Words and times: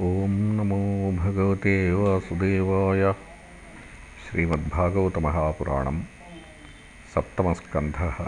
ॐ 0.00 0.28
नमो 0.30 1.12
भगवते 1.12 1.92
वासुदेवाय। 1.92 3.14
श्रीमद्भागवतमहापुराणम् 4.24 6.02
सप्तमस्कन्धः। 7.14 8.18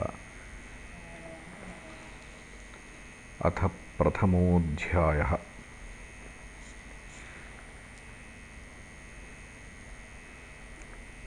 अथ 3.44 3.64
प्रथमोऽध्यायः। 3.98 5.32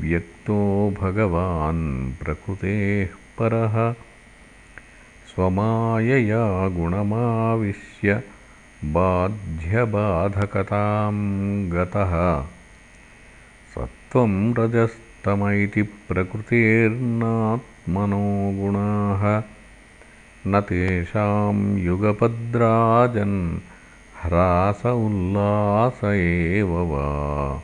व्यक्तो 0.00 0.58
भगवान् 1.00 1.84
प्रकृतेः 2.22 3.14
परः 3.38 3.74
स्वमायया 5.34 6.68
गुणमाविश्य 6.68 8.22
बाध्यबाधकतां 8.84 11.72
गतः। 11.72 12.44
सत्त्वं 13.74 14.54
रजस्तम 14.54 15.48
इति 15.48 15.82
प्रकृतेर्नात्मनो 15.82 18.60
गुणाः। 18.60 19.42
न 20.46 20.60
तेषां 20.60 21.78
युगपद्राजन् 21.78 23.58
ह्रास 24.22 24.86
उल्लास 24.86 26.04
एव 26.04 26.68
वा। 26.68 27.62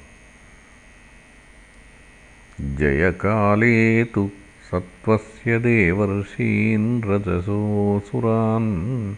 जयकाले 2.61 4.05
तु 4.05 4.31
सत्त्वस्य 4.71 5.59
देवर्षीन् 5.59 7.03
रजसोऽसुरान् 7.05 9.15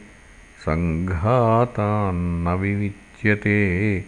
सङ्घातान्न 0.66 2.50
विविच्यते। 2.50 4.04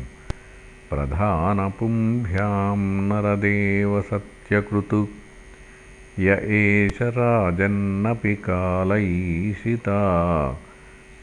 प्रधानपुंभ्यां 0.94 2.78
नरदेवसत्यकृतु 2.78 5.08
य 6.20 6.40
एष 6.44 7.02
राजन्नपि 7.02 8.36
कालैषिता। 8.36 10.00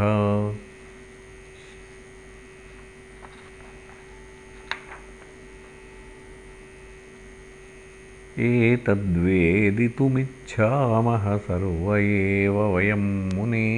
एतद्वेदितुमिच्छामः 8.47 11.25
सर्व 11.47 11.87
एव 11.97 12.57
वयं 12.75 13.05
मुने 13.35 13.69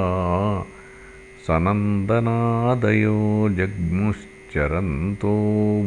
सनन्दनादयो 1.48 3.18
जग्मुश्चरन्तो 3.50 5.34